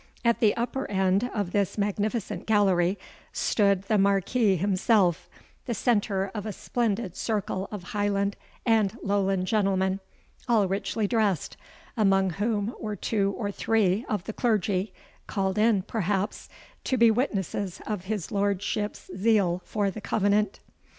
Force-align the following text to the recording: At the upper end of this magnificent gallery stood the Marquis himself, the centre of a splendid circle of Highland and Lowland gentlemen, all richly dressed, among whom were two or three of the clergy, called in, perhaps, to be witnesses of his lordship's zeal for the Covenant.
At 0.25 0.39
the 0.39 0.57
upper 0.57 0.89
end 0.89 1.29
of 1.31 1.51
this 1.51 1.77
magnificent 1.77 2.47
gallery 2.47 2.97
stood 3.31 3.83
the 3.83 3.99
Marquis 3.99 4.55
himself, 4.55 5.29
the 5.67 5.75
centre 5.75 6.31
of 6.33 6.47
a 6.47 6.51
splendid 6.51 7.15
circle 7.15 7.67
of 7.71 7.83
Highland 7.83 8.35
and 8.65 8.97
Lowland 9.03 9.45
gentlemen, 9.45 9.99
all 10.49 10.67
richly 10.67 11.05
dressed, 11.07 11.55
among 11.95 12.31
whom 12.31 12.73
were 12.79 12.95
two 12.95 13.35
or 13.37 13.51
three 13.51 14.03
of 14.09 14.23
the 14.23 14.33
clergy, 14.33 14.91
called 15.27 15.59
in, 15.59 15.83
perhaps, 15.83 16.49
to 16.85 16.97
be 16.97 17.11
witnesses 17.11 17.79
of 17.85 18.05
his 18.05 18.31
lordship's 18.31 19.07
zeal 19.15 19.61
for 19.63 19.91
the 19.91 20.01
Covenant. 20.01 20.61